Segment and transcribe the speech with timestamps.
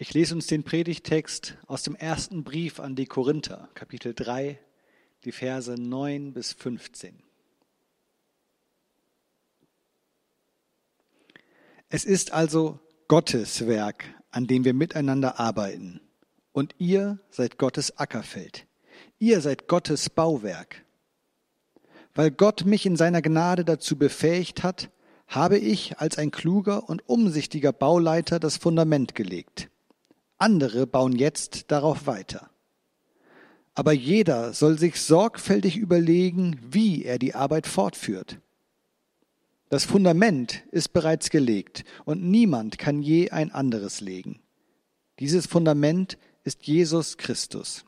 [0.00, 4.56] Ich lese uns den Predigtext aus dem ersten Brief an die Korinther, Kapitel 3,
[5.24, 7.20] die Verse 9 bis 15.
[11.88, 16.00] Es ist also Gottes Werk, an dem wir miteinander arbeiten.
[16.52, 18.68] Und ihr seid Gottes Ackerfeld.
[19.18, 20.84] Ihr seid Gottes Bauwerk.
[22.14, 24.92] Weil Gott mich in seiner Gnade dazu befähigt hat,
[25.26, 29.68] habe ich als ein kluger und umsichtiger Bauleiter das Fundament gelegt.
[30.38, 32.50] Andere bauen jetzt darauf weiter.
[33.74, 38.38] Aber jeder soll sich sorgfältig überlegen, wie er die Arbeit fortführt.
[39.68, 44.40] Das Fundament ist bereits gelegt und niemand kann je ein anderes legen.
[45.18, 47.84] Dieses Fundament ist Jesus Christus.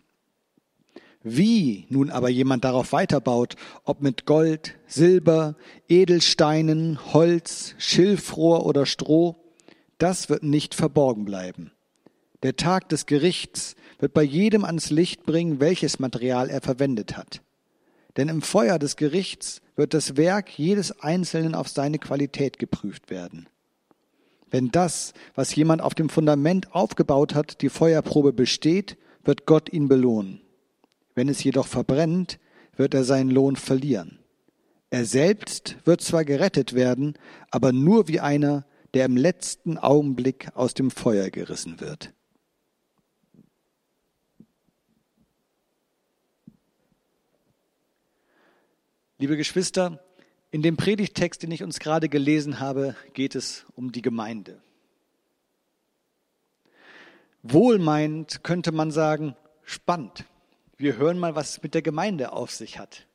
[1.22, 5.54] Wie nun aber jemand darauf weiterbaut, ob mit Gold, Silber,
[5.88, 9.36] Edelsteinen, Holz, Schilfrohr oder Stroh,
[9.98, 11.72] das wird nicht verborgen bleiben.
[12.42, 17.42] Der Tag des Gerichts wird bei jedem ans Licht bringen, welches Material er verwendet hat.
[18.16, 23.48] Denn im Feuer des Gerichts wird das Werk jedes Einzelnen auf seine Qualität geprüft werden.
[24.50, 29.86] Wenn das, was jemand auf dem Fundament aufgebaut hat, die Feuerprobe besteht, wird Gott ihn
[29.86, 30.40] belohnen.
[31.14, 32.40] Wenn es jedoch verbrennt,
[32.74, 34.18] wird er seinen Lohn verlieren.
[34.88, 37.14] Er selbst wird zwar gerettet werden,
[37.50, 42.12] aber nur wie einer, der im letzten Augenblick aus dem Feuer gerissen wird.
[49.20, 50.02] Liebe Geschwister,
[50.50, 54.62] in dem Predigtext, den ich uns gerade gelesen habe, geht es um die Gemeinde.
[57.42, 60.24] Wohlmeinend könnte man sagen, spannend
[60.78, 63.06] wir hören mal, was es mit der Gemeinde auf sich hat.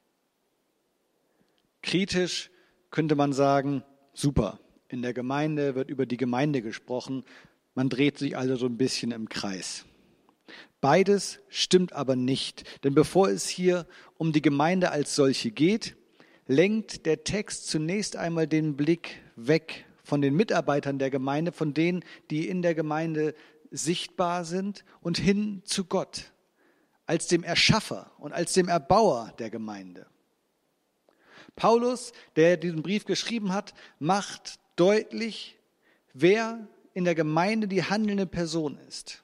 [1.82, 2.52] Kritisch
[2.92, 3.84] könnte man sagen,
[4.14, 7.24] super, in der Gemeinde wird über die Gemeinde gesprochen,
[7.74, 9.86] man dreht sich also so ein bisschen im Kreis.
[10.86, 13.88] Beides stimmt aber nicht, denn bevor es hier
[14.20, 15.96] um die Gemeinde als solche geht,
[16.46, 22.06] lenkt der Text zunächst einmal den Blick weg von den Mitarbeitern der Gemeinde, von denen,
[22.30, 23.34] die in der Gemeinde
[23.72, 26.32] sichtbar sind, und hin zu Gott
[27.08, 30.06] als dem Erschaffer und als dem Erbauer der Gemeinde.
[31.56, 35.58] Paulus, der diesen Brief geschrieben hat, macht deutlich,
[36.14, 39.24] wer in der Gemeinde die handelnde Person ist.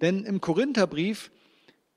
[0.00, 1.30] Denn im Korintherbrief,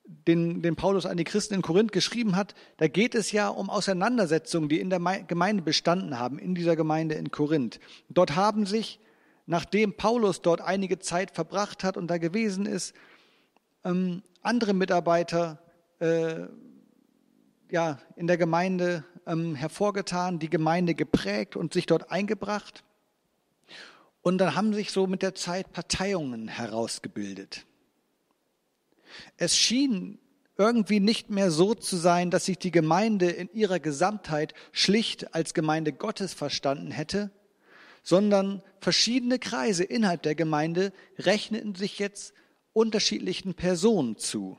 [0.05, 3.69] den, den Paulus an die Christen in Korinth geschrieben hat, da geht es ja um
[3.69, 7.79] Auseinandersetzungen, die in der Gemeinde bestanden haben, in dieser Gemeinde in Korinth.
[8.09, 8.99] Dort haben sich,
[9.45, 12.93] nachdem Paulus dort einige Zeit verbracht hat und da gewesen ist,
[13.83, 15.61] ähm, andere Mitarbeiter
[15.99, 16.47] äh,
[17.69, 22.83] ja, in der Gemeinde ähm, hervorgetan, die Gemeinde geprägt und sich dort eingebracht.
[24.21, 27.65] Und dann haben sich so mit der Zeit Parteiungen herausgebildet.
[29.37, 30.19] Es schien
[30.57, 35.53] irgendwie nicht mehr so zu sein, dass sich die Gemeinde in ihrer Gesamtheit schlicht als
[35.53, 37.31] Gemeinde Gottes verstanden hätte,
[38.03, 42.33] sondern verschiedene Kreise innerhalb der Gemeinde rechneten sich jetzt
[42.73, 44.57] unterschiedlichen Personen zu,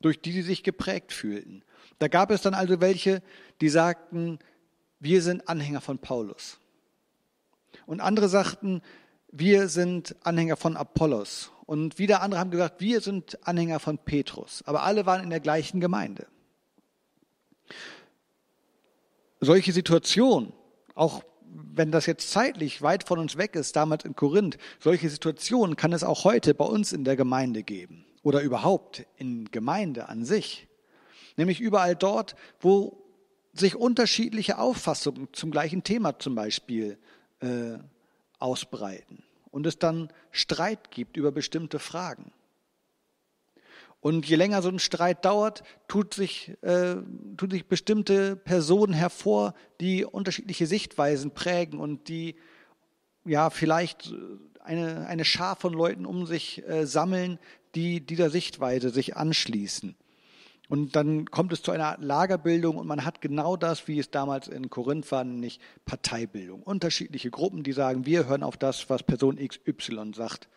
[0.00, 1.62] durch die sie sich geprägt fühlten.
[1.98, 3.22] Da gab es dann also welche,
[3.60, 4.38] die sagten,
[4.98, 6.58] wir sind Anhänger von Paulus.
[7.86, 8.82] Und andere sagten,
[9.32, 11.52] wir sind Anhänger von Apollos.
[11.70, 14.64] Und wieder andere haben gesagt, wir sind Anhänger von Petrus.
[14.66, 16.26] Aber alle waren in der gleichen Gemeinde.
[19.38, 20.52] Solche Situationen,
[20.96, 25.76] auch wenn das jetzt zeitlich weit von uns weg ist, damals in Korinth, solche Situationen
[25.76, 30.24] kann es auch heute bei uns in der Gemeinde geben oder überhaupt in Gemeinde an
[30.24, 30.66] sich.
[31.36, 33.00] Nämlich überall dort, wo
[33.52, 36.98] sich unterschiedliche Auffassungen zum gleichen Thema zum Beispiel
[37.38, 37.78] äh,
[38.40, 42.32] ausbreiten und es dann Streit gibt über bestimmte Fragen.
[44.00, 46.96] Und je länger so ein Streit dauert, tut sich, äh,
[47.36, 52.36] tut sich bestimmte Personen hervor, die unterschiedliche Sichtweisen prägen und die
[53.26, 54.14] ja vielleicht
[54.60, 57.38] eine, eine Schar von Leuten um sich äh, sammeln,
[57.74, 59.96] die dieser Sichtweise sich anschließen.
[60.70, 64.46] Und dann kommt es zu einer Lagerbildung und man hat genau das, wie es damals
[64.46, 66.62] in Korinth war, nämlich Parteibildung.
[66.62, 70.48] Unterschiedliche Gruppen, die sagen, wir hören auf das, was Person XY sagt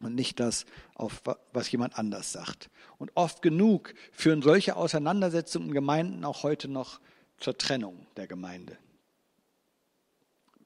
[0.00, 1.22] und nicht das, auf
[1.52, 2.70] was jemand anders sagt.
[2.96, 6.98] Und oft genug führen solche Auseinandersetzungen in Gemeinden auch heute noch
[7.36, 8.78] zur Trennung der Gemeinde.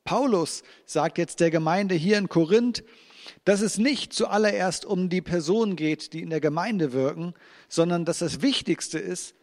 [0.05, 2.85] Paulus sagt jetzt der Gemeinde hier in Korinth,
[3.45, 7.35] dass es nicht zuallererst um die Personen geht, die in der Gemeinde wirken,
[7.69, 9.35] sondern dass das Wichtigste ist,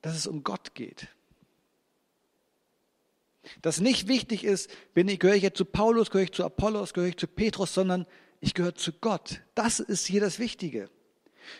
[0.00, 1.08] dass es um Gott geht.
[3.60, 6.94] Dass nicht wichtig ist, bin ich, gehöre ich jetzt zu Paulus, gehöre ich zu Apollos,
[6.94, 8.06] gehöre ich zu Petrus, sondern
[8.40, 9.40] ich gehöre zu Gott.
[9.54, 10.88] Das ist hier das Wichtige.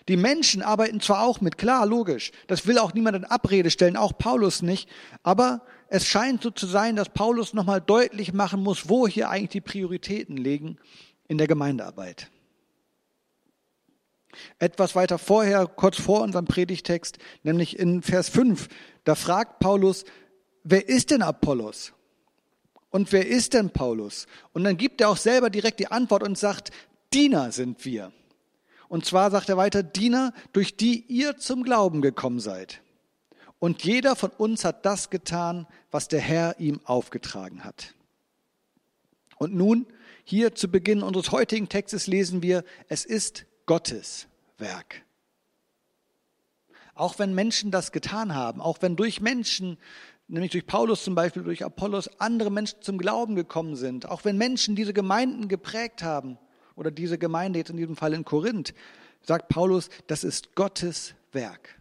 [0.08, 3.96] Die Menschen arbeiten zwar auch mit, klar, logisch, das will auch niemand in Abrede stellen,
[3.96, 4.88] auch Paulus nicht,
[5.24, 9.50] aber es scheint so zu sein, dass Paulus nochmal deutlich machen muss, wo hier eigentlich
[9.50, 10.78] die Prioritäten liegen
[11.28, 12.30] in der Gemeindearbeit.
[14.58, 18.68] Etwas weiter vorher, kurz vor unserem Predigtext, nämlich in Vers 5,
[19.04, 20.06] da fragt Paulus,
[20.64, 21.92] wer ist denn Apollos?
[22.88, 24.26] Und wer ist denn Paulus?
[24.54, 26.70] Und dann gibt er auch selber direkt die Antwort und sagt,
[27.12, 28.12] Diener sind wir.
[28.88, 32.81] Und zwar sagt er weiter, Diener, durch die ihr zum Glauben gekommen seid.
[33.62, 37.94] Und jeder von uns hat das getan, was der Herr ihm aufgetragen hat.
[39.38, 39.86] Und nun,
[40.24, 44.26] hier zu Beginn unseres heutigen Textes lesen wir, es ist Gottes
[44.58, 45.02] Werk.
[46.96, 49.78] Auch wenn Menschen das getan haben, auch wenn durch Menschen,
[50.26, 54.38] nämlich durch Paulus zum Beispiel, durch Apollos, andere Menschen zum Glauben gekommen sind, auch wenn
[54.38, 56.36] Menschen diese Gemeinden geprägt haben,
[56.74, 58.74] oder diese Gemeinde jetzt in diesem Fall in Korinth,
[59.22, 61.80] sagt Paulus, das ist Gottes Werk.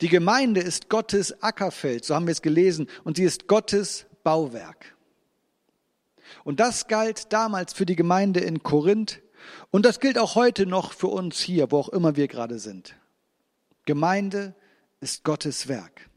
[0.00, 4.96] Die Gemeinde ist Gottes Ackerfeld, so haben wir es gelesen, und sie ist Gottes Bauwerk.
[6.44, 9.20] Und das galt damals für die Gemeinde in Korinth
[9.70, 12.96] und das gilt auch heute noch für uns hier, wo auch immer wir gerade sind.
[13.84, 14.54] Gemeinde
[15.00, 16.10] ist Gottes Werk.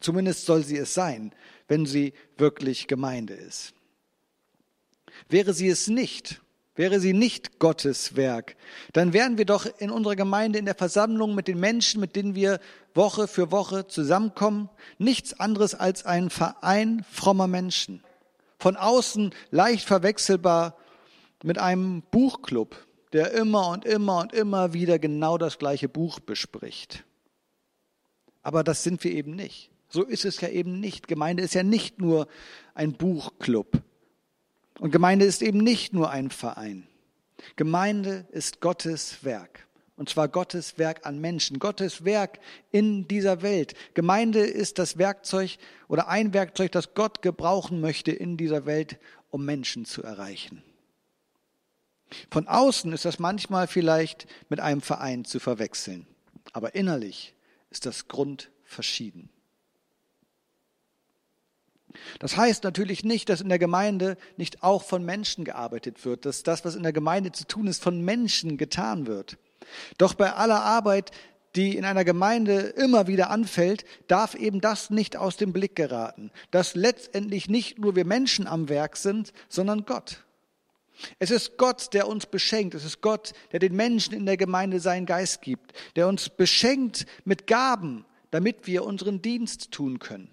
[0.00, 1.34] Zumindest soll sie es sein,
[1.68, 3.74] wenn sie wirklich Gemeinde ist.
[5.28, 6.40] Wäre sie es nicht,
[6.80, 8.56] wäre sie nicht Gottes Werk,
[8.94, 12.34] dann wären wir doch in unserer Gemeinde in der Versammlung mit den Menschen, mit denen
[12.34, 12.58] wir
[12.94, 18.02] Woche für Woche zusammenkommen, nichts anderes als ein Verein frommer Menschen.
[18.58, 20.74] Von außen leicht verwechselbar
[21.44, 22.74] mit einem Buchclub,
[23.12, 27.04] der immer und immer und immer wieder genau das gleiche Buch bespricht.
[28.40, 29.70] Aber das sind wir eben nicht.
[29.90, 31.08] So ist es ja eben nicht.
[31.08, 32.26] Gemeinde ist ja nicht nur
[32.72, 33.82] ein Buchclub.
[34.80, 36.86] Und Gemeinde ist eben nicht nur ein Verein.
[37.56, 39.66] Gemeinde ist Gottes Werk.
[39.96, 42.38] Und zwar Gottes Werk an Menschen, Gottes Werk
[42.70, 43.74] in dieser Welt.
[43.92, 48.98] Gemeinde ist das Werkzeug oder ein Werkzeug, das Gott gebrauchen möchte in dieser Welt,
[49.28, 50.62] um Menschen zu erreichen.
[52.30, 56.06] Von außen ist das manchmal vielleicht mit einem Verein zu verwechseln,
[56.54, 57.34] aber innerlich
[57.68, 59.28] ist das grundverschieden.
[62.18, 66.42] Das heißt natürlich nicht, dass in der Gemeinde nicht auch von Menschen gearbeitet wird, dass
[66.42, 69.38] das, was in der Gemeinde zu tun ist, von Menschen getan wird.
[69.98, 71.10] Doch bei aller Arbeit,
[71.56, 76.30] die in einer Gemeinde immer wieder anfällt, darf eben das nicht aus dem Blick geraten,
[76.50, 80.24] dass letztendlich nicht nur wir Menschen am Werk sind, sondern Gott.
[81.18, 82.74] Es ist Gott, der uns beschenkt.
[82.74, 87.06] Es ist Gott, der den Menschen in der Gemeinde seinen Geist gibt, der uns beschenkt
[87.24, 90.30] mit Gaben, damit wir unseren Dienst tun können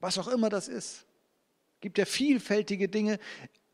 [0.00, 1.04] was auch immer das ist.
[1.80, 3.18] Gibt ja vielfältige Dinge,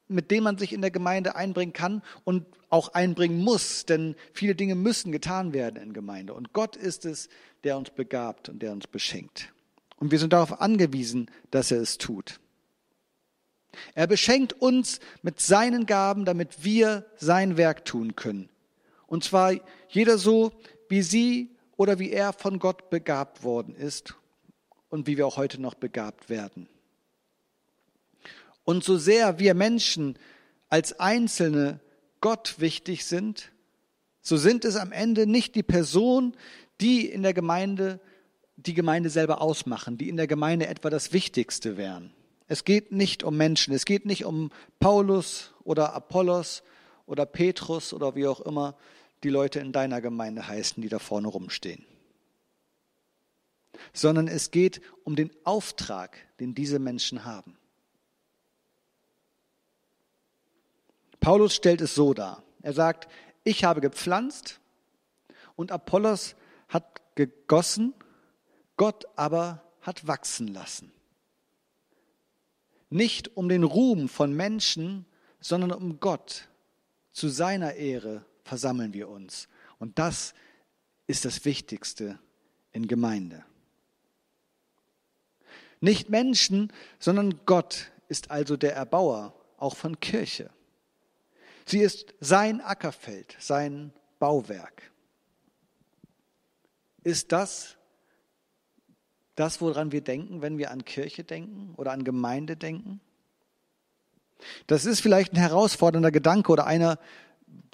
[0.09, 4.55] mit denen man sich in der Gemeinde einbringen kann und auch einbringen muss, denn viele
[4.55, 6.35] Dinge müssen getan werden in Gemeinde.
[6.35, 7.29] Und Gott ist es,
[7.65, 9.53] der uns begabt und der uns beschenkt.
[9.97, 12.41] Und wir sind darauf angewiesen, dass er es tut.
[13.95, 18.49] Er beschenkt uns mit seinen Gaben, damit wir sein Werk tun können.
[19.07, 19.55] Und zwar
[19.89, 20.53] jeder so,
[20.89, 24.15] wie sie oder wie er von Gott begabt worden ist
[24.95, 26.69] und wie wir auch heute noch begabt werden.
[28.63, 30.17] Und so sehr wir Menschen
[30.69, 31.81] als Einzelne
[32.21, 33.51] Gott wichtig sind,
[34.21, 36.37] so sind es am Ende nicht die Personen,
[36.81, 37.99] die in der Gemeinde
[38.57, 42.15] die Gemeinde selber ausmachen, die in der Gemeinde etwa das Wichtigste wären.
[42.47, 46.63] Es geht nicht um Menschen, es geht nicht um Paulus oder Apollos
[47.07, 48.77] oder Petrus oder wie auch immer
[49.25, 51.85] die Leute in deiner Gemeinde heißen, die da vorne rumstehen
[53.93, 57.57] sondern es geht um den Auftrag, den diese Menschen haben.
[61.21, 62.43] Paulus stellt es so dar.
[62.63, 63.09] Er sagt,
[63.45, 64.61] ich habe gepflanzt
[65.57, 66.35] und Apollos
[66.69, 67.95] hat gegossen,
[68.77, 70.93] Gott aber hat wachsen lassen.
[72.91, 75.07] Nicht um den Ruhm von Menschen,
[75.41, 76.49] sondern um Gott.
[77.13, 79.49] Zu seiner Ehre versammeln wir uns.
[79.79, 80.35] Und das
[81.07, 82.19] ist das Wichtigste
[82.73, 83.45] in Gemeinde.
[85.85, 90.49] Nicht Menschen, sondern Gott ist also der Erbauer, auch von Kirche.
[91.67, 94.91] Sie ist sein Ackerfeld, sein Bauwerk.
[97.03, 97.77] Ist das
[99.35, 103.03] das, woran wir denken, wenn wir an Kirche denken oder an Gemeinde denken?
[104.67, 106.99] Das ist vielleicht ein herausfordernder Gedanke oder einer,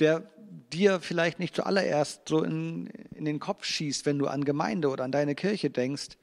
[0.01, 0.29] der
[0.73, 5.05] dir vielleicht nicht zuallererst so in, in den Kopf schießt, wenn du an Gemeinde oder
[5.05, 6.17] an deine Kirche denkst.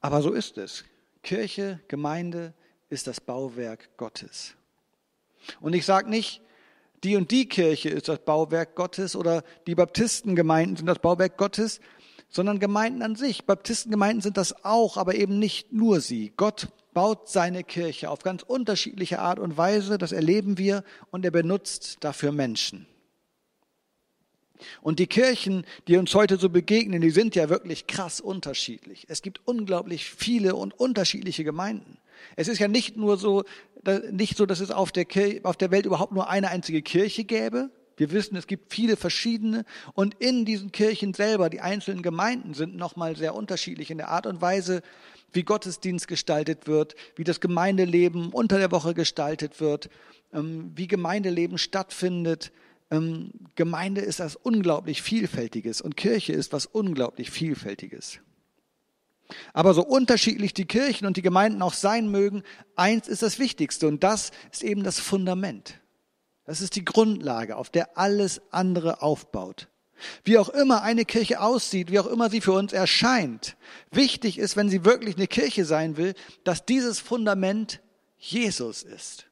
[0.00, 0.84] Aber so ist es.
[1.22, 2.54] Kirche, Gemeinde
[2.88, 4.54] ist das Bauwerk Gottes.
[5.60, 6.40] Und ich sage nicht,
[7.04, 11.80] die und die Kirche ist das Bauwerk Gottes oder die Baptistengemeinden sind das Bauwerk Gottes,
[12.28, 13.44] sondern Gemeinden an sich.
[13.44, 16.32] Baptistengemeinden sind das auch, aber eben nicht nur sie.
[16.36, 21.30] Gott baut seine Kirche auf ganz unterschiedliche Art und Weise, das erleben wir, und er
[21.30, 22.86] benutzt dafür Menschen.
[24.82, 29.06] Und die Kirchen, die uns heute so begegnen, die sind ja wirklich krass unterschiedlich.
[29.08, 31.98] Es gibt unglaublich viele und unterschiedliche Gemeinden.
[32.36, 33.44] Es ist ja nicht nur so,
[34.10, 37.24] nicht so, dass es auf der, Kirche, auf der Welt überhaupt nur eine einzige Kirche
[37.24, 42.52] gäbe, wir wissen, es gibt viele verschiedene und in diesen Kirchen selber, die einzelnen Gemeinden
[42.52, 44.82] sind nochmal sehr unterschiedlich in der Art und Weise,
[45.32, 49.88] wie Gottesdienst gestaltet wird, wie das Gemeindeleben unter der Woche gestaltet wird,
[50.32, 52.52] ähm, wie Gemeindeleben stattfindet.
[52.90, 58.20] Ähm, Gemeinde ist was unglaublich Vielfältiges und Kirche ist was unglaublich Vielfältiges.
[59.52, 62.42] Aber so unterschiedlich die Kirchen und die Gemeinden auch sein mögen,
[62.76, 65.80] eins ist das Wichtigste und das ist eben das Fundament.
[66.44, 69.68] Das ist die Grundlage, auf der alles andere aufbaut.
[70.24, 73.56] Wie auch immer eine Kirche aussieht, wie auch immer sie für uns erscheint,
[73.90, 76.14] wichtig ist, wenn sie wirklich eine Kirche sein will,
[76.44, 77.80] dass dieses Fundament
[78.18, 79.26] Jesus ist.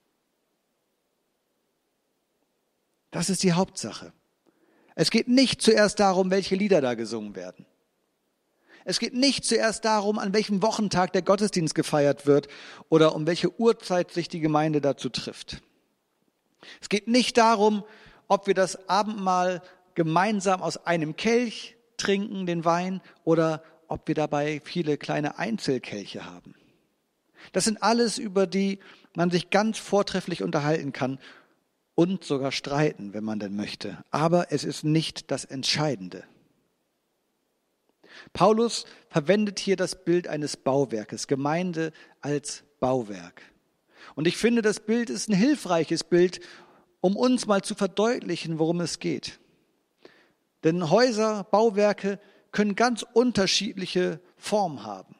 [3.14, 4.12] Das ist die Hauptsache.
[4.96, 7.64] Es geht nicht zuerst darum, welche Lieder da gesungen werden.
[8.84, 12.48] Es geht nicht zuerst darum, an welchem Wochentag der Gottesdienst gefeiert wird
[12.88, 15.62] oder um welche Uhrzeit sich die Gemeinde dazu trifft.
[16.80, 17.84] Es geht nicht darum,
[18.26, 19.62] ob wir das Abendmahl
[19.94, 26.56] gemeinsam aus einem Kelch trinken, den Wein, oder ob wir dabei viele kleine Einzelkelche haben.
[27.52, 28.80] Das sind alles, über die
[29.14, 31.20] man sich ganz vortrefflich unterhalten kann
[31.94, 34.04] und sogar streiten, wenn man denn möchte.
[34.10, 36.24] Aber es ist nicht das Entscheidende.
[38.32, 43.42] Paulus verwendet hier das Bild eines Bauwerkes, Gemeinde als Bauwerk.
[44.14, 46.40] Und ich finde, das Bild ist ein hilfreiches Bild,
[47.00, 49.38] um uns mal zu verdeutlichen, worum es geht.
[50.62, 52.18] Denn Häuser, Bauwerke
[52.52, 55.16] können ganz unterschiedliche Formen haben,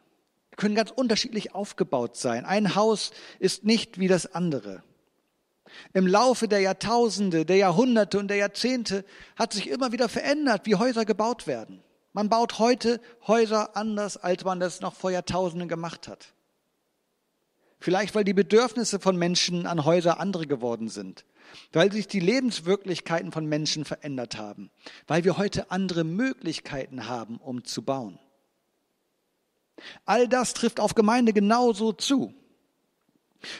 [0.57, 2.45] können ganz unterschiedlich aufgebaut sein.
[2.45, 4.83] Ein Haus ist nicht wie das andere.
[5.93, 9.05] Im Laufe der Jahrtausende, der Jahrhunderte und der Jahrzehnte
[9.37, 11.83] hat sich immer wieder verändert, wie Häuser gebaut werden.
[12.13, 16.35] Man baut heute Häuser anders, als man das noch vor Jahrtausenden gemacht hat.
[17.81, 21.25] Vielleicht weil die Bedürfnisse von Menschen an Häuser andere geworden sind,
[21.73, 24.71] weil sich die Lebenswirklichkeiten von Menschen verändert haben,
[25.07, 28.19] weil wir heute andere Möglichkeiten haben, um zu bauen.
[30.05, 32.33] All das trifft auf Gemeinde genauso zu.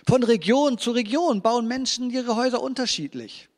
[0.07, 3.49] Von Region zu Region bauen Menschen ihre Häuser unterschiedlich,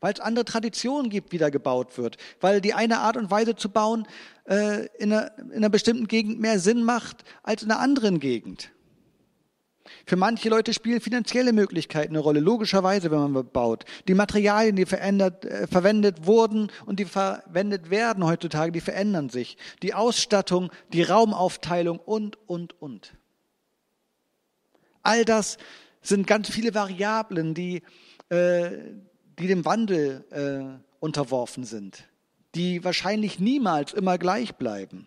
[0.00, 3.56] weil es andere Traditionen gibt, wie da gebaut wird, weil die eine Art und Weise
[3.56, 4.06] zu bauen
[4.44, 8.70] äh, in, einer, in einer bestimmten Gegend mehr Sinn macht als in einer anderen Gegend.
[10.06, 13.84] Für manche Leute spielen finanzielle Möglichkeiten eine Rolle, logischerweise, wenn man baut.
[14.06, 19.56] Die Materialien, die verändert, äh, verwendet wurden und die verwendet werden heutzutage, die verändern sich.
[19.82, 23.12] Die Ausstattung, die Raumaufteilung und, und, und.
[25.02, 25.58] All das
[26.02, 27.82] sind ganz viele Variablen, die,
[28.28, 28.70] äh,
[29.38, 32.08] die dem Wandel äh, unterworfen sind,
[32.54, 35.06] die wahrscheinlich niemals immer gleich bleiben.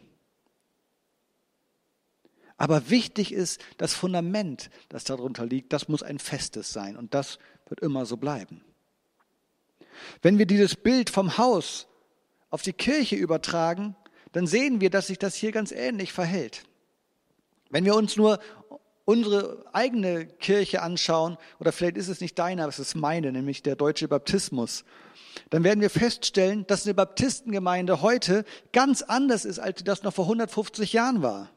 [2.57, 7.39] Aber wichtig ist, das Fundament, das darunter liegt, das muss ein festes sein und das
[7.67, 8.63] wird immer so bleiben.
[10.21, 11.87] Wenn wir dieses Bild vom Haus
[12.51, 13.95] auf die Kirche übertragen,
[14.31, 16.63] dann sehen wir, dass sich das hier ganz ähnlich verhält.
[17.69, 18.39] Wenn wir uns nur
[19.05, 23.63] unsere eigene Kirche anschauen, oder vielleicht ist es nicht deine, aber es ist meine, nämlich
[23.63, 24.83] der deutsche Baptismus,
[25.49, 30.25] dann werden wir feststellen, dass eine Baptistengemeinde heute ganz anders ist, als das noch vor
[30.25, 31.49] 150 Jahren war.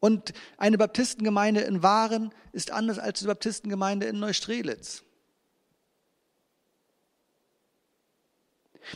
[0.00, 5.03] Und eine Baptistengemeinde in Waren ist anders als die Baptistengemeinde in Neustrelitz.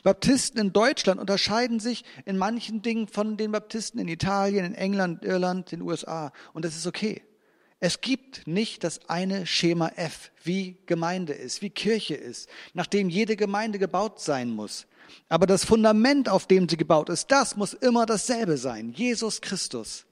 [0.02, 5.24] Baptisten in Deutschland unterscheiden sich in manchen Dingen von den Baptisten in Italien, in England,
[5.24, 6.32] Irland, den USA.
[6.52, 7.22] Und das ist okay.
[7.80, 13.08] Es gibt nicht das eine Schema F, wie Gemeinde ist, wie Kirche ist, nach dem
[13.08, 14.86] jede Gemeinde gebaut sein muss.
[15.28, 18.92] Aber das Fundament, auf dem sie gebaut ist, das muss immer dasselbe sein.
[18.92, 20.06] Jesus Christus.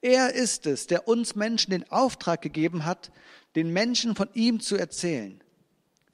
[0.00, 3.10] Er ist es, der uns Menschen den Auftrag gegeben hat,
[3.54, 5.42] den Menschen von ihm zu erzählen,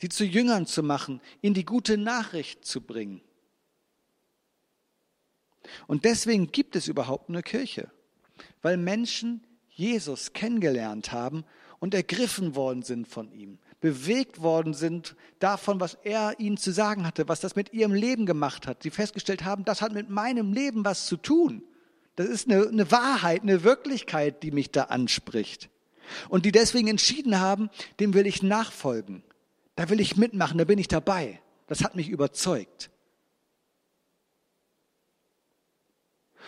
[0.00, 3.20] sie zu Jüngern zu machen, ihnen die gute Nachricht zu bringen.
[5.86, 7.90] Und deswegen gibt es überhaupt eine Kirche,
[8.62, 11.44] weil Menschen Jesus kennengelernt haben
[11.78, 17.06] und ergriffen worden sind von ihm, bewegt worden sind davon, was er ihnen zu sagen
[17.06, 18.82] hatte, was das mit ihrem Leben gemacht hat.
[18.82, 21.62] Sie festgestellt haben, das hat mit meinem Leben was zu tun.
[22.16, 25.70] Das ist eine, eine Wahrheit, eine Wirklichkeit, die mich da anspricht.
[26.28, 29.22] Und die deswegen entschieden haben, dem will ich nachfolgen.
[29.80, 31.40] Da will ich mitmachen, da bin ich dabei.
[31.66, 32.90] Das hat mich überzeugt.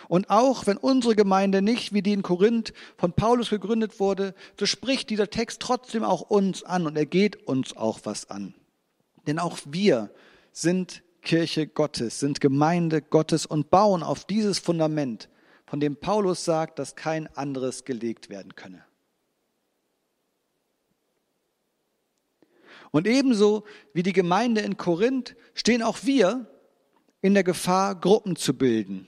[0.07, 4.67] Und auch wenn unsere Gemeinde nicht wie die in Korinth von Paulus gegründet wurde, so
[4.67, 8.53] spricht dieser Text trotzdem auch uns an und er geht uns auch was an.
[9.25, 10.11] Denn auch wir
[10.51, 15.27] sind Kirche Gottes, sind Gemeinde Gottes und bauen auf dieses Fundament,
[15.65, 18.85] von dem Paulus sagt, dass kein anderes gelegt werden könne.
[22.93, 26.45] Und ebenso wie die Gemeinde in Korinth stehen auch wir
[27.21, 29.07] in der Gefahr, Gruppen zu bilden,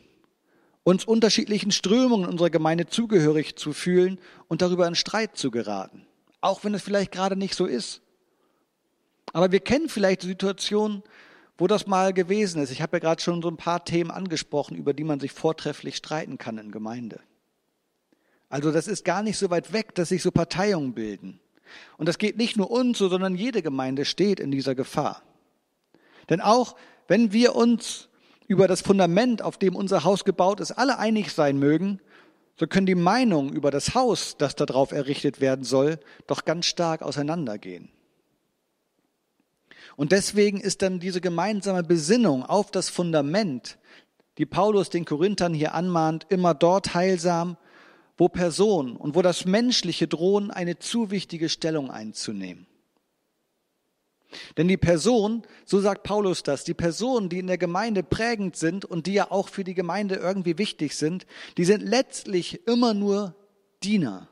[0.84, 6.08] uns unterschiedlichen Strömungen unserer Gemeinde zugehörig zu fühlen und darüber in Streit zu geraten.
[6.42, 8.02] Auch wenn es vielleicht gerade nicht so ist.
[9.34, 11.04] Aber wir kennen vielleicht Situationen,
[11.56, 12.72] wo das mal gewesen ist.
[12.72, 15.98] Ich habe ja gerade schon so ein paar Themen angesprochen, über die man sich vortrefflich
[15.98, 17.20] streiten kann in Gemeinde.
[18.50, 21.40] Also das ist gar nicht so weit weg, dass sich so Parteiungen bilden.
[21.98, 25.22] Und das geht nicht nur uns so, sondern jede Gemeinde steht in dieser Gefahr.
[26.30, 26.76] Denn auch
[27.08, 28.10] wenn wir uns
[28.48, 32.00] über das Fundament, auf dem unser Haus gebaut ist, alle einig sein mögen,
[32.58, 37.02] so können die Meinungen über das Haus, das darauf errichtet werden soll, doch ganz stark
[37.02, 37.90] auseinandergehen.
[39.98, 43.78] Und deswegen ist dann diese gemeinsame Besinnung auf das Fundament,
[44.38, 47.58] die Paulus den Korinthern hier anmahnt, immer dort heilsam,
[48.18, 52.68] wo Personen und wo das Menschliche drohen, eine zu wichtige Stellung einzunehmen.
[54.58, 58.86] Denn die Person, so sagt Paulus das, die Personen, die in der Gemeinde prägend sind
[58.86, 61.26] und die ja auch für die Gemeinde irgendwie wichtig sind,
[61.58, 63.36] die sind letztlich immer nur
[63.84, 64.30] Diener.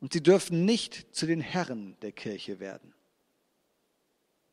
[0.00, 2.94] Und sie dürfen nicht zu den Herren der Kirche werden.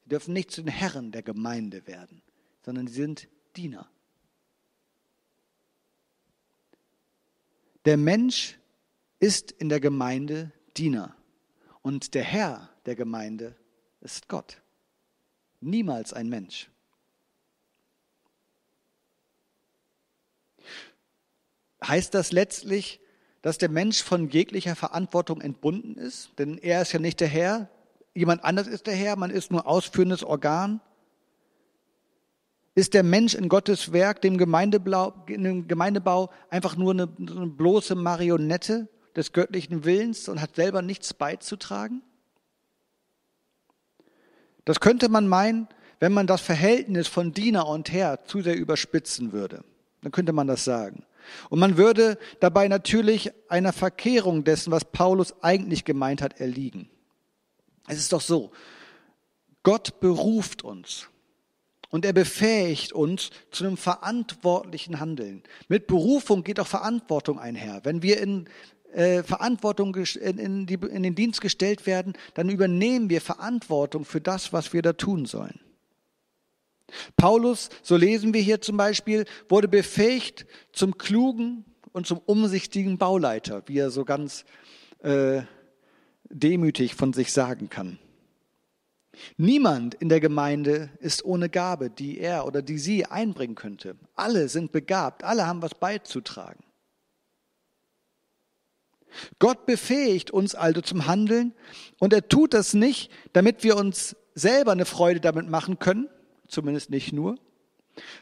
[0.04, 2.22] Sie dürfen nicht zu den Herren der Gemeinde werden,
[2.64, 3.90] sondern sie sind Diener.
[7.86, 8.58] Der Mensch
[9.20, 11.16] ist in der Gemeinde Diener
[11.82, 13.56] und der Herr der Gemeinde
[14.02, 14.62] ist Gott.
[15.62, 16.70] Niemals ein Mensch.
[21.84, 23.00] Heißt das letztlich,
[23.44, 26.32] dass der Mensch von jeglicher Verantwortung entbunden ist?
[26.40, 27.70] Denn er ist ja nicht der Herr,
[28.16, 30.82] jemand anders ist der Herr, man ist nur ausführendes Organ.
[32.76, 38.90] Ist der Mensch in Gottes Werk, dem, dem Gemeindebau, einfach nur eine, eine bloße Marionette
[39.16, 42.04] des göttlichen Willens und hat selber nichts beizutragen?
[44.66, 45.70] Das könnte man meinen,
[46.02, 49.64] wenn man das Verhältnis von Diener und Herr zu sehr überspitzen würde.
[50.02, 51.06] Dann könnte man das sagen.
[51.50, 56.90] Und man würde dabei natürlich einer Verkehrung dessen, was Paulus eigentlich gemeint hat, erliegen.
[57.88, 58.52] Es ist doch so,
[59.64, 61.08] Gott beruft uns.
[61.96, 65.44] Und er befähigt uns zu einem verantwortlichen Handeln.
[65.70, 67.80] Mit Berufung geht auch Verantwortung einher.
[67.86, 68.50] Wenn wir in
[68.92, 74.20] äh, Verantwortung in, in, die, in den Dienst gestellt werden, dann übernehmen wir Verantwortung für
[74.20, 75.62] das, was wir da tun sollen.
[77.16, 83.64] Paulus, so lesen wir hier zum Beispiel, wurde befähigt zum klugen und zum umsichtigen Bauleiter,
[83.68, 84.44] wie er so ganz
[85.00, 85.44] äh,
[86.26, 88.00] demütig von sich sagen kann.
[89.38, 93.96] Niemand in der Gemeinde ist ohne Gabe, die er oder die sie einbringen könnte.
[94.16, 96.64] Alle sind begabt, alle haben was beizutragen.
[99.40, 101.54] Gott befähigt uns also zum Handeln
[102.00, 106.10] und er tut das nicht, damit wir uns selber eine Freude damit machen können,
[106.48, 107.38] zumindest nicht nur,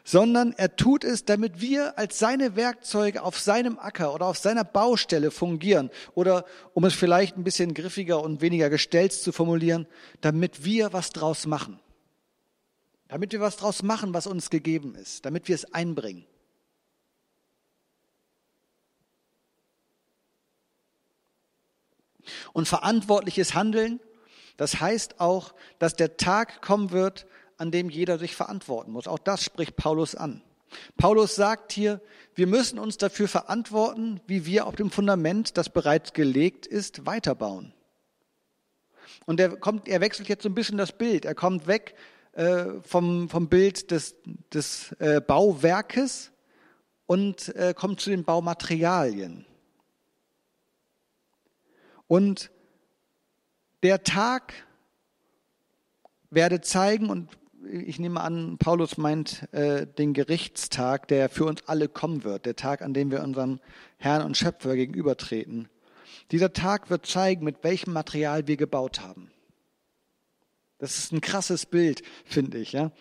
[0.04, 4.64] sondern er tut es, damit wir als seine Werkzeuge auf seinem Acker oder auf seiner
[4.64, 9.88] Baustelle fungieren oder, um es vielleicht ein bisschen griffiger und weniger gestelzt zu formulieren,
[10.22, 11.80] damit wir was draus machen.
[13.08, 16.26] Damit wir was draus machen, was uns gegeben ist, damit wir es einbringen.
[22.54, 24.00] Und verantwortliches Handeln,
[24.58, 27.26] das heißt auch, dass der Tag kommen wird,
[27.58, 29.08] an dem jeder sich verantworten muss.
[29.08, 30.42] Auch das spricht Paulus an.
[30.98, 32.02] Paulus sagt hier,
[32.36, 37.74] wir müssen uns dafür verantworten, wie wir auf dem Fundament, das bereits gelegt ist, weiterbauen.
[39.26, 41.26] Und er kommt, er wechselt jetzt so ein bisschen das Bild.
[41.26, 41.96] Er kommt weg
[42.34, 44.16] äh, vom, vom Bild des,
[44.54, 46.32] des äh, Bauwerkes
[47.06, 49.46] und äh, kommt zu den Baumaterialien.
[52.08, 52.52] Und
[53.84, 54.54] der Tag
[56.30, 57.30] werde zeigen, und
[57.72, 62.56] ich nehme an, Paulus meint äh, den Gerichtstag, der für uns alle kommen wird, der
[62.56, 63.60] Tag, an dem wir unserem
[63.98, 65.70] Herrn und Schöpfer gegenübertreten.
[66.32, 69.32] Dieser Tag wird zeigen, mit welchem Material wir gebaut haben.
[70.80, 72.74] Das ist ein krasses Bild, finde ich.
[72.74, 72.92] Ja?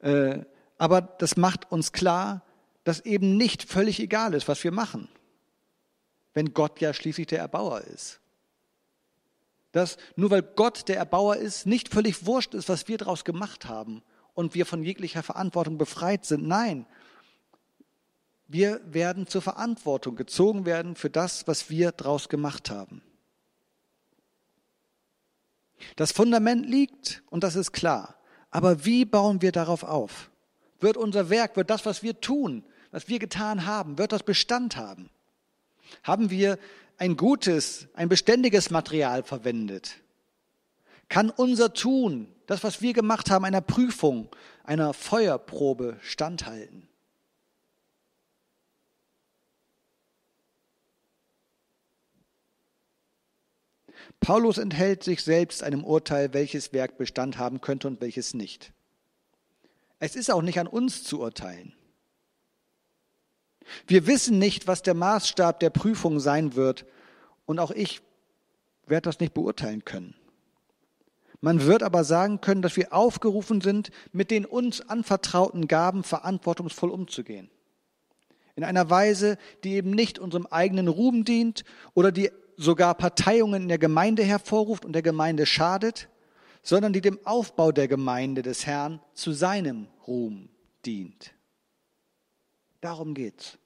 [0.00, 0.44] Äh,
[0.78, 2.42] aber das macht uns klar,
[2.84, 5.08] das eben nicht völlig egal ist, was wir machen,
[6.32, 8.20] wenn Gott ja schließlich der Erbauer ist.
[9.78, 13.66] Dass nur weil Gott der Erbauer ist, nicht völlig wurscht ist, was wir daraus gemacht
[13.66, 14.02] haben
[14.34, 16.48] und wir von jeglicher Verantwortung befreit sind.
[16.48, 16.84] Nein,
[18.48, 23.02] wir werden zur Verantwortung gezogen werden für das, was wir daraus gemacht haben.
[25.94, 28.16] Das Fundament liegt und das ist klar.
[28.50, 30.28] Aber wie bauen wir darauf auf?
[30.80, 34.76] Wird unser Werk, wird das, was wir tun, was wir getan haben, wird das Bestand
[34.76, 35.08] haben?
[36.02, 36.58] Haben wir
[36.98, 39.96] ein gutes, ein beständiges Material verwendet?
[41.08, 44.28] Kann unser Tun, das, was wir gemacht haben, einer Prüfung,
[44.64, 46.88] einer Feuerprobe standhalten?
[54.20, 58.72] Paulus enthält sich selbst einem Urteil, welches Werk Bestand haben könnte und welches nicht.
[60.00, 61.72] Es ist auch nicht an uns zu urteilen.
[63.86, 66.86] Wir wissen nicht, was der Maßstab der Prüfung sein wird,
[67.46, 68.02] und auch ich
[68.86, 70.14] werde das nicht beurteilen können.
[71.40, 76.90] Man wird aber sagen können, dass wir aufgerufen sind, mit den uns anvertrauten Gaben verantwortungsvoll
[76.90, 77.48] umzugehen.
[78.56, 81.62] In einer Weise, die eben nicht unserem eigenen Ruhm dient
[81.94, 86.08] oder die sogar Parteiungen in der Gemeinde hervorruft und der Gemeinde schadet,
[86.62, 90.48] sondern die dem Aufbau der Gemeinde des Herrn zu seinem Ruhm
[90.84, 91.32] dient.
[92.80, 93.58] Darum geht's.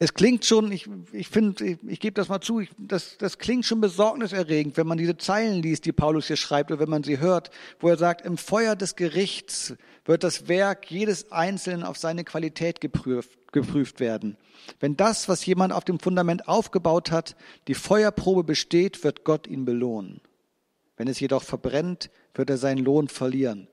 [0.00, 3.38] Es klingt schon, ich, ich finde, ich, ich gebe das mal zu, ich, das, das
[3.38, 7.02] klingt schon besorgniserregend, wenn man diese Zeilen liest, die Paulus hier schreibt, oder wenn man
[7.02, 11.98] sie hört, wo er sagt, im Feuer des Gerichts wird das Werk jedes Einzelnen auf
[11.98, 14.36] seine Qualität geprüft, geprüft werden.
[14.78, 17.34] Wenn das, was jemand auf dem Fundament aufgebaut hat,
[17.66, 20.20] die Feuerprobe besteht, wird Gott ihn belohnen.
[20.96, 23.66] Wenn es jedoch verbrennt, wird er seinen Lohn verlieren.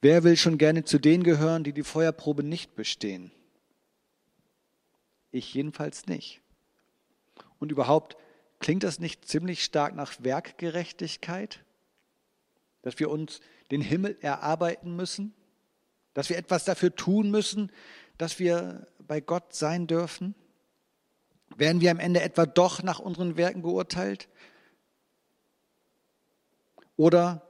[0.00, 3.32] Wer will schon gerne zu denen gehören, die die Feuerprobe nicht bestehen?
[5.30, 6.42] Ich jedenfalls nicht.
[7.58, 8.16] Und überhaupt,
[8.60, 11.64] klingt das nicht ziemlich stark nach Werkgerechtigkeit?
[12.82, 15.34] Dass wir uns den Himmel erarbeiten müssen?
[16.14, 17.72] Dass wir etwas dafür tun müssen,
[18.18, 20.34] dass wir bei Gott sein dürfen?
[21.56, 24.28] Werden wir am Ende etwa doch nach unseren Werken beurteilt?
[26.96, 27.45] Oder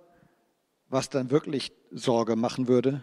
[0.89, 3.03] was dann wirklich Sorge machen würde,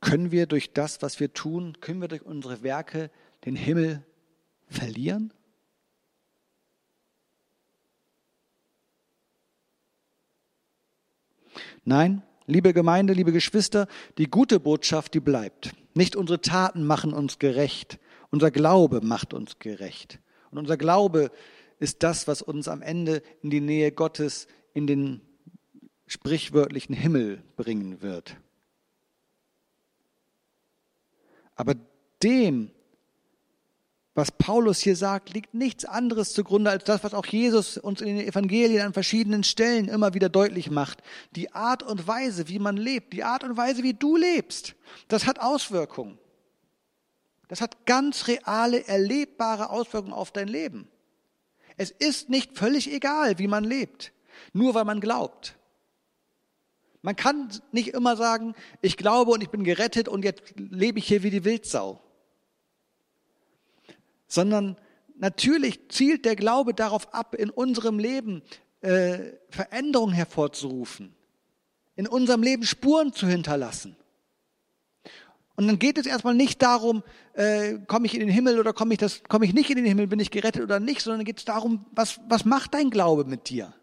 [0.00, 3.10] können wir durch das, was wir tun, können wir durch unsere Werke
[3.44, 4.04] den Himmel
[4.66, 5.32] verlieren?
[11.84, 13.86] Nein, liebe Gemeinde, liebe Geschwister,
[14.18, 15.72] die gute Botschaft, die bleibt.
[15.94, 17.98] Nicht unsere Taten machen uns gerecht,
[18.30, 20.20] unser Glaube macht uns gerecht.
[20.50, 21.30] Und unser Glaube
[21.78, 25.20] ist das, was uns am Ende in die Nähe Gottes, in den
[26.12, 28.36] sprichwörtlichen Himmel bringen wird.
[31.54, 31.74] Aber
[32.22, 32.70] dem,
[34.14, 38.16] was Paulus hier sagt, liegt nichts anderes zugrunde als das, was auch Jesus uns in
[38.16, 41.02] den Evangelien an verschiedenen Stellen immer wieder deutlich macht.
[41.34, 44.74] Die Art und Weise, wie man lebt, die Art und Weise, wie du lebst,
[45.08, 46.18] das hat Auswirkungen.
[47.48, 50.88] Das hat ganz reale, erlebbare Auswirkungen auf dein Leben.
[51.78, 54.12] Es ist nicht völlig egal, wie man lebt,
[54.52, 55.56] nur weil man glaubt.
[57.02, 61.06] Man kann nicht immer sagen, ich glaube und ich bin gerettet und jetzt lebe ich
[61.06, 62.00] hier wie die Wildsau.
[64.28, 64.76] Sondern
[65.18, 68.42] natürlich zielt der Glaube darauf ab, in unserem Leben
[68.82, 71.14] äh, Veränderungen hervorzurufen,
[71.96, 73.96] in unserem Leben Spuren zu hinterlassen.
[75.56, 77.02] Und dann geht es erstmal nicht darum,
[77.34, 80.06] äh, komme ich in den Himmel oder komme ich, komm ich nicht in den Himmel,
[80.06, 83.50] bin ich gerettet oder nicht, sondern geht es darum, was, was macht dein Glaube mit
[83.50, 83.74] dir?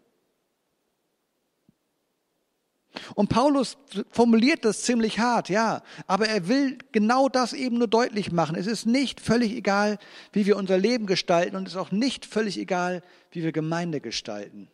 [3.14, 3.76] Und Paulus
[4.10, 8.56] formuliert das ziemlich hart, ja, aber er will genau das eben nur deutlich machen.
[8.56, 9.98] Es ist nicht völlig egal,
[10.32, 14.00] wie wir unser Leben gestalten und es ist auch nicht völlig egal, wie wir Gemeinde
[14.00, 14.68] gestalten,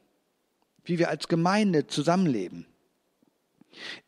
[0.85, 2.67] wie wir als Gemeinde zusammenleben.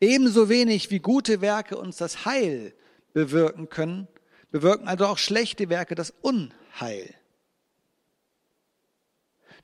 [0.01, 2.73] Ebenso wenig wie gute Werke uns das Heil
[3.13, 4.07] bewirken können,
[4.49, 7.13] bewirken also auch schlechte Werke das Unheil.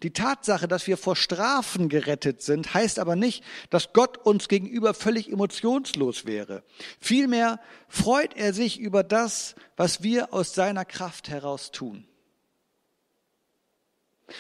[0.04, 4.94] Die Tatsache, dass wir vor Strafen gerettet sind, heißt aber nicht, dass Gott uns gegenüber
[4.94, 6.64] völlig emotionslos wäre.
[7.00, 12.08] Vielmehr freut er sich über das, was wir aus seiner Kraft heraus tun.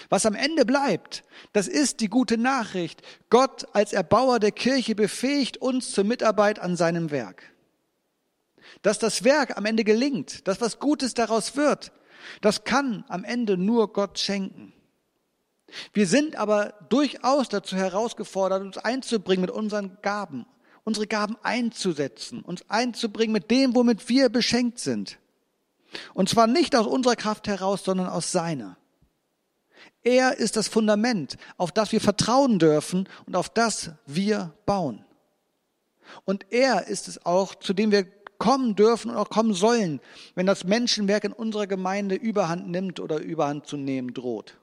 [0.09, 3.01] Was am Ende bleibt, das ist die gute Nachricht.
[3.29, 7.53] Gott als Erbauer der Kirche befähigt uns zur Mitarbeit an seinem Werk.
[8.81, 11.91] Dass das Werk am Ende gelingt, dass was Gutes daraus wird,
[12.41, 14.64] das kann am Ende nur Gott schenken.
[15.93, 20.45] Wir sind aber durchaus dazu herausgefordert, uns einzubringen mit unseren Gaben,
[20.84, 25.17] unsere Gaben einzusetzen, uns einzubringen mit dem, womit wir beschenkt sind.
[26.13, 28.78] Und zwar nicht aus unserer Kraft heraus, sondern aus seiner.
[30.04, 35.04] Er ist das Fundament, auf das wir vertrauen dürfen und auf das wir bauen.
[36.25, 38.06] Und er ist es auch, zu dem wir
[38.38, 40.01] kommen dürfen und auch kommen sollen,
[40.36, 44.58] wenn das Menschenwerk in unserer Gemeinde überhand nimmt oder überhand zu nehmen droht.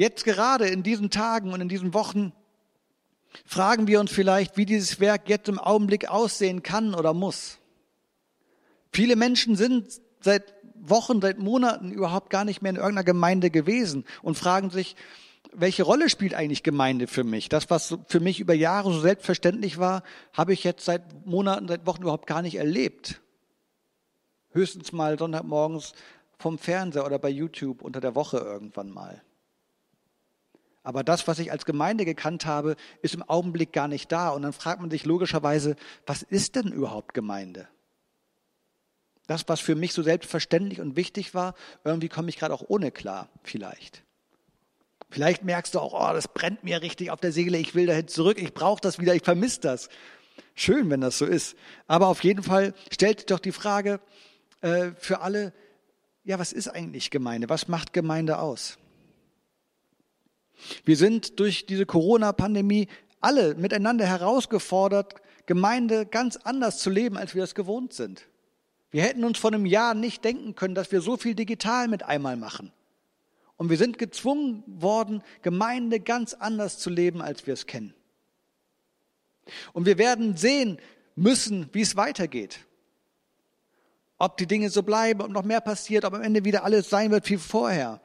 [0.00, 2.32] Jetzt gerade in diesen Tagen und in diesen Wochen
[3.44, 7.58] fragen wir uns vielleicht, wie dieses Werk jetzt im Augenblick aussehen kann oder muss.
[8.94, 14.06] Viele Menschen sind seit Wochen, seit Monaten überhaupt gar nicht mehr in irgendeiner Gemeinde gewesen
[14.22, 14.96] und fragen sich,
[15.52, 17.50] welche Rolle spielt eigentlich Gemeinde für mich?
[17.50, 21.84] Das, was für mich über Jahre so selbstverständlich war, habe ich jetzt seit Monaten, seit
[21.84, 23.20] Wochen überhaupt gar nicht erlebt.
[24.52, 25.92] Höchstens mal Sonntagmorgens
[26.38, 29.20] vom Fernseher oder bei YouTube unter der Woche irgendwann mal.
[30.82, 34.30] Aber das, was ich als Gemeinde gekannt habe, ist im Augenblick gar nicht da.
[34.30, 37.68] Und dann fragt man sich logischerweise, was ist denn überhaupt Gemeinde?
[39.26, 42.90] Das, was für mich so selbstverständlich und wichtig war, irgendwie komme ich gerade auch ohne
[42.90, 44.02] klar, vielleicht.
[45.10, 48.08] Vielleicht merkst du auch, oh, das brennt mir richtig auf der Seele, ich will dahin
[48.08, 49.88] zurück, ich brauche das wieder, ich vermisse das.
[50.54, 51.56] Schön, wenn das so ist.
[51.86, 54.00] Aber auf jeden Fall stellt doch die Frage
[54.62, 55.52] äh, für alle,
[56.24, 57.48] ja, was ist eigentlich Gemeinde?
[57.48, 58.78] Was macht Gemeinde aus?
[60.84, 62.88] Wir sind durch diese Corona-Pandemie
[63.20, 65.14] alle miteinander herausgefordert,
[65.46, 68.28] Gemeinde ganz anders zu leben, als wir es gewohnt sind.
[68.90, 72.02] Wir hätten uns vor einem Jahr nicht denken können, dass wir so viel digital mit
[72.02, 72.72] einmal machen.
[73.56, 77.94] Und wir sind gezwungen worden, Gemeinde ganz anders zu leben, als wir es kennen.
[79.72, 80.78] Und wir werden sehen
[81.14, 82.60] müssen, wie es weitergeht.
[84.18, 87.10] Ob die Dinge so bleiben, ob noch mehr passiert, ob am Ende wieder alles sein
[87.10, 88.00] wird wie vorher.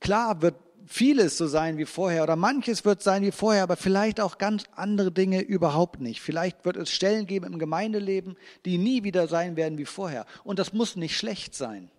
[0.00, 4.20] Klar wird vieles so sein wie vorher oder manches wird sein wie vorher, aber vielleicht
[4.20, 6.20] auch ganz andere Dinge überhaupt nicht.
[6.20, 10.26] Vielleicht wird es Stellen geben im Gemeindeleben, die nie wieder sein werden wie vorher.
[10.44, 11.90] Und das muss nicht schlecht sein.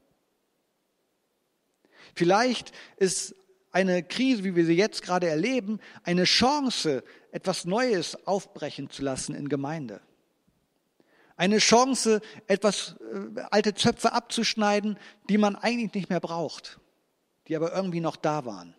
[2.13, 3.35] Vielleicht ist
[3.71, 9.35] eine Krise, wie wir sie jetzt gerade erleben, eine Chance, etwas Neues aufbrechen zu lassen
[9.35, 9.99] in Gemeinde.
[11.35, 16.79] Eine Chance, etwas äh, alte Zöpfe abzuschneiden, die man eigentlich nicht mehr braucht,
[17.47, 18.75] die aber irgendwie noch da waren.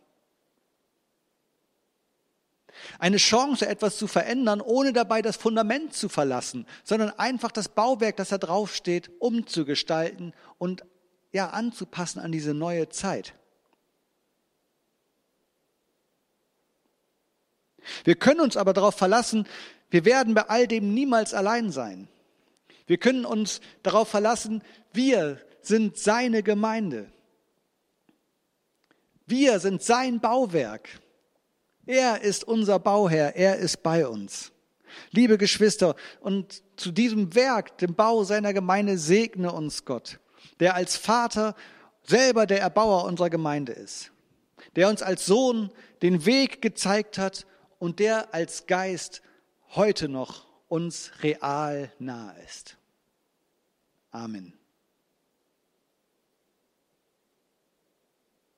[2.99, 8.17] Eine Chance, etwas zu verändern, ohne dabei das Fundament zu verlassen, sondern einfach das Bauwerk,
[8.17, 10.85] das da draufsteht, umzugestalten und
[11.33, 13.35] ja, anzupassen an diese neue Zeit.
[18.05, 19.47] Wir können uns aber darauf verlassen,
[19.91, 22.09] wir werden bei all dem niemals allein sein.
[22.87, 27.11] Wir können uns darauf verlassen, wir sind seine Gemeinde.
[29.27, 30.89] Wir sind sein Bauwerk.
[31.85, 34.53] Er ist unser Bauherr, er ist bei uns.
[35.11, 40.19] Liebe Geschwister, und zu diesem Werk, dem Bau seiner Gemeinde, segne uns Gott
[40.61, 41.55] der als Vater
[42.03, 44.13] selber der Erbauer unserer Gemeinde ist,
[44.77, 45.71] der uns als Sohn
[46.03, 47.47] den Weg gezeigt hat
[47.79, 49.23] und der als Geist
[49.71, 52.77] heute noch uns real nahe ist.
[54.11, 54.56] Amen.